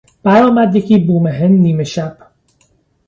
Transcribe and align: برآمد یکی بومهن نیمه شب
برآمد 0.23 0.75
یکی 0.75 0.97
بومهن 0.99 1.51
نیمه 1.51 1.83
شب 1.83 2.17